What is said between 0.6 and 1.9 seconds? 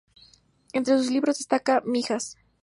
Entre sus libros destacan